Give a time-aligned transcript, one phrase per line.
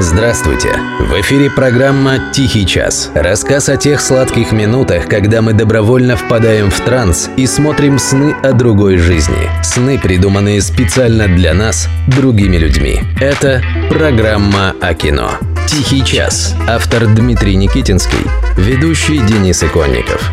[0.00, 0.78] Здравствуйте!
[1.00, 3.10] В эфире программа «Тихий час».
[3.16, 8.52] Рассказ о тех сладких минутах, когда мы добровольно впадаем в транс и смотрим сны о
[8.52, 9.50] другой жизни.
[9.64, 13.00] Сны, придуманные специально для нас, другими людьми.
[13.20, 15.32] Это программа о кино.
[15.66, 16.54] «Тихий час».
[16.68, 18.24] Автор Дмитрий Никитинский.
[18.56, 20.30] Ведущий Денис Иконников.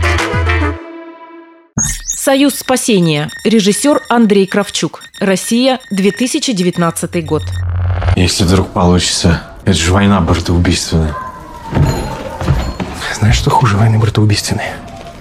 [2.05, 3.31] «Союз спасения».
[3.43, 5.01] Режиссер Андрей Кравчук.
[5.19, 7.41] Россия, 2019 год.
[8.15, 11.15] Если вдруг получится, это же война братоубийственная.
[13.17, 14.65] Знаешь, что хуже войны братоубийственной?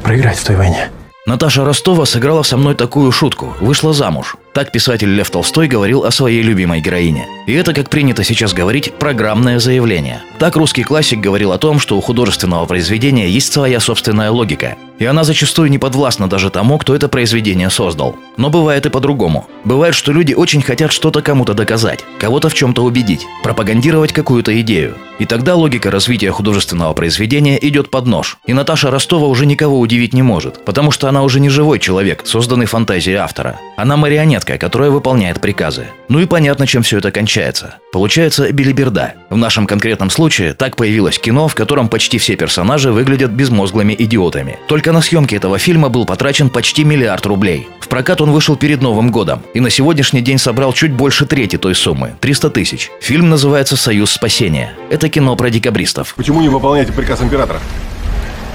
[0.03, 0.91] Проиграть в той войне.
[1.27, 3.55] Наташа Ростова сыграла со мной такую шутку.
[3.61, 4.37] Вышла замуж.
[4.55, 7.27] Так писатель Лев Толстой говорил о своей любимой героине.
[7.49, 10.23] И это, как принято сейчас говорить, программное заявление.
[10.39, 14.77] Так русский классик говорил о том, что у художественного произведения есть своя собственная логика.
[15.01, 18.17] И она зачастую не подвластна даже тому, кто это произведение создал.
[18.37, 19.49] Но бывает и по-другому.
[19.65, 24.97] Бывает, что люди очень хотят что-то кому-то доказать, кого-то в чем-то убедить, пропагандировать какую-то идею.
[25.19, 28.39] И тогда логика развития художественного произведения идет под нож.
[28.47, 32.23] И Наташа Ростова уже никого удивить не может, потому что она уже не живой человек,
[32.25, 33.59] созданный фантазией автора.
[33.77, 35.87] Она марионетка, которая выполняет приказы.
[36.09, 37.77] Ну и понятно, чем все это кончается.
[37.93, 39.15] Получается билиберда.
[39.31, 44.59] В нашем конкретном случае так появилось кино, в котором почти все персонажи выглядят безмозглыми идиотами.
[44.69, 47.69] Только на съемки этого фильма был потрачен почти миллиард рублей.
[47.81, 51.57] В прокат он вышел перед Новым годом и на сегодняшний день собрал чуть больше трети
[51.57, 52.91] той суммы– 300 тысяч.
[53.01, 54.75] Фильм называется «Союз спасения».
[54.91, 56.15] Это кино про декабристов.
[56.17, 57.61] Почему не выполняете приказ императора?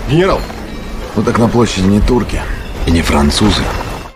[0.09, 0.39] Генерал!
[1.15, 2.41] Ну так на площади не турки
[2.87, 3.63] и не французы.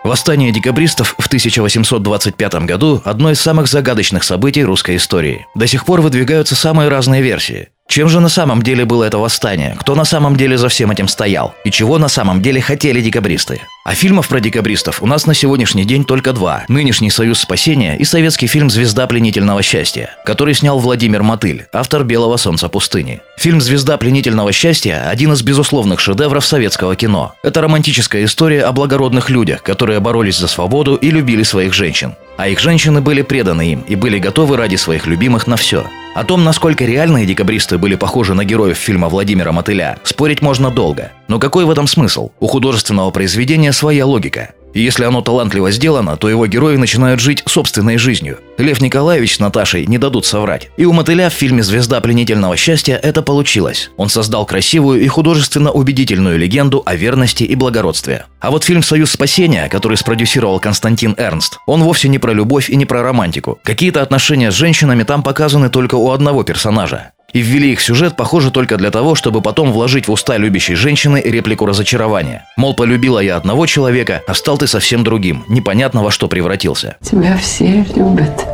[0.04, 5.46] Восстание декабристов в 1825 году– одно из самых загадочных событий русской истории.
[5.54, 7.70] До сих пор выдвигаются самые разные версии.
[7.86, 9.76] Чем же на самом деле было это восстание?
[9.78, 11.54] Кто на самом деле за всем этим стоял?
[11.64, 13.60] И чего на самом деле хотели декабристы?
[13.84, 16.64] А фильмов про декабристов у нас на сегодняшний день только два.
[16.68, 22.38] Нынешний «Союз спасения» и советский фильм «Звезда пленительного счастья», который снял Владимир Мотыль, автор «Белого
[22.38, 23.20] солнца пустыни».
[23.36, 27.34] Фильм «Звезда пленительного счастья»– один из безусловных шедевров советского кино.
[27.44, 32.14] Это романтическая история о благородных людях, которые боролись за свободу и любили своих женщин.
[32.38, 35.84] А их женщины были преданы им и были готовы ради своих любимых на все.
[36.14, 41.10] О том, насколько реальные декабристы были похожи на героев фильма Владимира Мотыля, спорить можно долго.
[41.26, 42.30] Но какой в этом смысл?
[42.38, 44.54] У художественного произведения своя логика.
[44.74, 48.38] И если оно талантливо сделано, то его герои начинают жить собственной жизнью.
[48.58, 50.68] Лев Николаевич с Наташей не дадут соврать.
[50.76, 53.90] И у Мотыля в фильме «Звезда пленительного счастья» это получилось.
[53.96, 58.26] Он создал красивую и художественно убедительную легенду о верности и благородстве.
[58.40, 62.76] А вот фильм «Союз спасения», который спродюсировал Константин Эрнст, он вовсе не про любовь и
[62.76, 63.58] не про романтику.
[63.62, 68.16] Какие-то отношения с женщинами там показаны только у одного персонажа и ввели их в сюжет,
[68.16, 72.46] похоже, только для того, чтобы потом вложить в уста любящей женщины реплику разочарования.
[72.56, 76.96] Мол, полюбила я одного человека, а стал ты совсем другим, непонятно во что превратился.
[77.02, 78.46] Тебя все любят.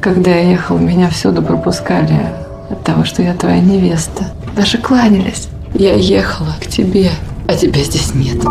[0.00, 2.18] Когда я ехал, меня всюду пропускали
[2.70, 4.32] от того, что я твоя невеста.
[4.56, 5.48] Даже кланялись.
[5.74, 7.10] Я ехала к тебе,
[7.46, 8.42] а тебя здесь нет.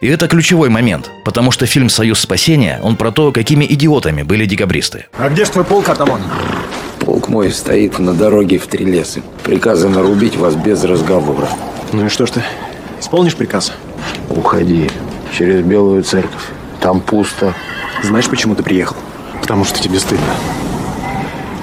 [0.00, 4.46] И это ключевой момент, потому что фильм «Союз спасения» он про то, какими идиотами были
[4.46, 5.06] декабристы.
[5.16, 6.22] А где ж твой полк, Атаман?
[7.04, 9.20] Полк мой стоит на дороге в три леса.
[9.42, 11.48] Приказано рубить вас без разговора.
[11.92, 12.42] Ну и что ж ты,
[13.00, 13.72] исполнишь приказ?
[14.30, 14.88] Уходи
[15.36, 16.44] через Белую церковь.
[16.80, 17.54] Там пусто.
[18.02, 18.96] Знаешь, почему ты приехал?
[19.40, 20.34] Потому что тебе стыдно,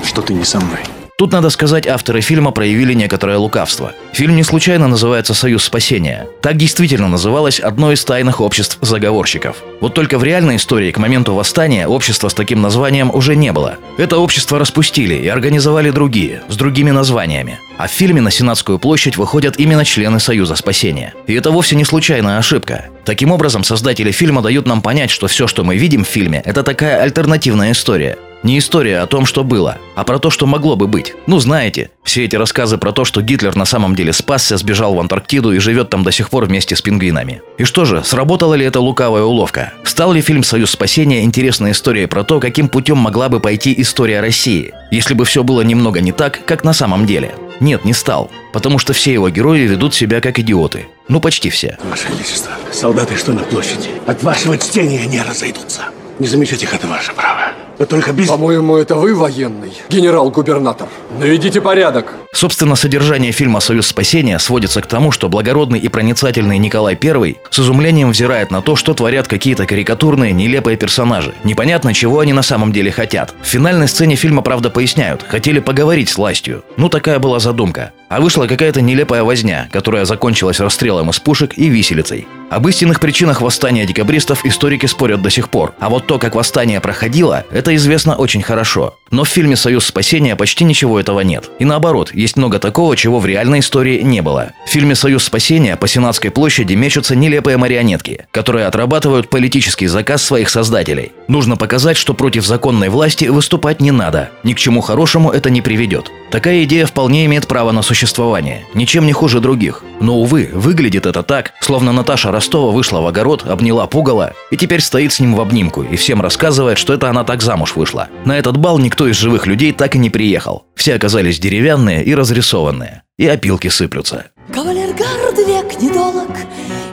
[0.03, 0.79] что ты не со мной.
[1.19, 3.91] Тут, надо сказать, авторы фильма проявили некоторое лукавство.
[4.13, 6.27] Фильм не случайно называется «Союз спасения».
[6.41, 9.57] Так действительно называлось одно из тайных обществ заговорщиков.
[9.81, 13.75] Вот только в реальной истории к моменту восстания общества с таким названием уже не было.
[13.97, 17.59] Это общество распустили и организовали другие, с другими названиями.
[17.77, 21.13] А в фильме на Сенатскую площадь выходят именно члены Союза спасения.
[21.27, 22.85] И это вовсе не случайная ошибка.
[23.03, 26.63] Таким образом, создатели фильма дают нам понять, что все, что мы видим в фильме, это
[26.63, 28.17] такая альтернативная история.
[28.41, 31.13] Не история о том, что было, а про то, что могло бы быть.
[31.27, 34.99] Ну, знаете, все эти рассказы про то, что Гитлер на самом деле спасся, сбежал в
[34.99, 37.41] Антарктиду и живет там до сих пор вместе с пингвинами.
[37.57, 39.73] И что же, сработала ли эта лукавая уловка?
[39.83, 44.21] Стал ли фильм «Союз спасения» интересной историей про то, каким путем могла бы пойти история
[44.21, 47.35] России, если бы все было немного не так, как на самом деле?
[47.59, 50.87] Нет, не стал, потому что все его герои ведут себя как идиоты.
[51.09, 51.77] Ну, почти все.
[51.83, 55.81] Ваше Величество, солдаты, что на площади, от вашего чтения не разойдутся.
[56.19, 57.51] Не замечать их– это ваше право.
[57.79, 58.27] Но только без...
[58.27, 60.89] По-моему, это вы военный, генерал-губернатор.
[61.17, 62.13] Наведите порядок.
[62.33, 67.59] Собственно, содержание фильма «Союз спасения» сводится к тому, что благородный и проницательный Николай I с
[67.59, 71.33] изумлением взирает на то, что творят какие-то карикатурные, нелепые персонажи.
[71.45, 73.33] Непонятно, чего они на самом деле хотят.
[73.41, 75.23] В финальной сцене фильма, правда, поясняют.
[75.27, 76.63] Хотели поговорить с властью.
[76.75, 77.93] Ну, такая была задумка.
[78.09, 82.27] А вышла какая-то нелепая возня, которая закончилась расстрелом из пушек и виселицей.
[82.49, 85.73] Об истинных причинах восстания декабристов историки спорят до сих пор.
[85.79, 88.98] А вот то, как восстание проходило, это известно очень хорошо.
[89.11, 91.49] Но в фильме «Союз спасения» почти ничего этого нет.
[91.59, 94.51] И наоборот, есть много такого, чего в реальной истории не было.
[94.65, 100.49] В фильме «Союз спасения» по Сенатской площади мечутся нелепые марионетки, которые отрабатывают политический заказ своих
[100.49, 101.11] создателей.
[101.27, 104.29] Нужно показать, что против законной власти выступать не надо.
[104.43, 106.11] Ни к чему хорошему это не приведет.
[106.31, 109.83] Такая идея вполне имеет право на существование, ничем не хуже других.
[109.99, 114.81] Но, увы, выглядит это так, словно Наташа Ростова вышла в огород, обняла пугало и теперь
[114.81, 118.09] стоит с ним в обнимку и всем рассказывает, что это она так замуж вышла.
[118.25, 120.65] На этот бал никто из живых людей так и не приехал.
[120.75, 123.03] Все оказались деревянные и разрисованные.
[123.17, 124.31] И опилки сыплются.
[124.53, 126.29] Кавалергард век недолог,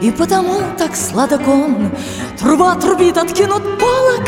[0.02, 1.90] и потому так сладок он.
[2.38, 4.24] Труба трубит, откинут полок,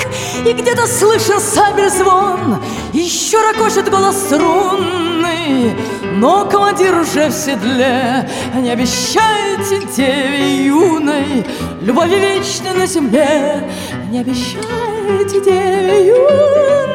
[0.46, 2.62] и где-то слышен сабель звон.
[2.92, 5.74] Еще ракочет голос струнный,
[6.14, 8.28] но командир уже в седле.
[8.54, 11.44] Не обещайте деве юной
[11.82, 13.68] любови вечной на земле.
[14.10, 16.87] Не обещайте деве юной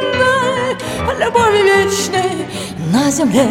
[1.20, 2.48] любови вечной
[2.92, 3.48] на земле.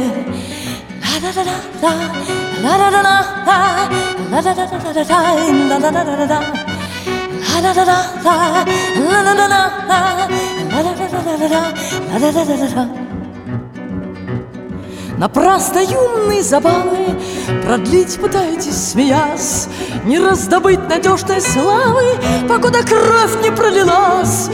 [15.22, 17.16] Напрасно юные забавы
[17.64, 19.68] Продлить пытаетесь, смеясь
[20.04, 22.16] Не раздобыть надежной славы
[22.48, 24.50] Покуда кровь не пролилась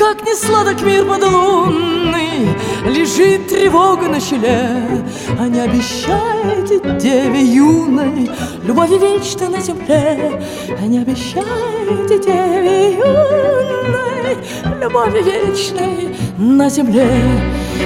[0.00, 2.48] как не сладок мир подлунный
[2.86, 5.04] Лежит тревога на челе.
[5.38, 8.30] А не обещайте деве юной
[8.64, 10.42] Любови вечной на земле.
[10.80, 14.38] А не обещайте деве юной
[14.80, 17.10] Любови вечной на земле.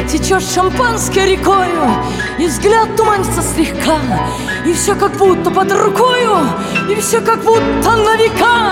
[0.09, 1.83] Течет шампанское рекою
[2.39, 3.99] И взгляд туманится слегка.
[4.65, 6.37] И все как будто под рукою
[6.89, 8.64] И все как будто на века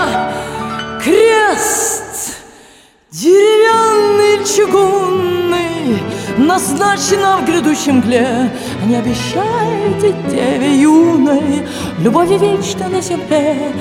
[6.47, 8.51] Назначено в грядущем мгле.
[8.85, 11.65] Не обещайте деве юной
[11.99, 13.71] Любови вечной на земле.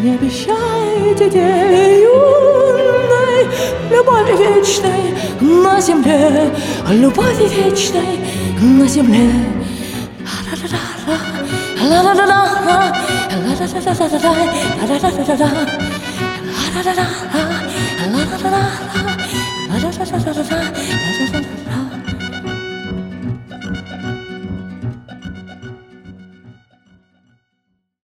[0.00, 3.48] Не обещайте деве юной
[3.90, 6.54] Любови вечной на земле.
[6.90, 8.20] Любови вечной
[8.60, 9.30] на земле.
[11.86, 12.54] La la la la la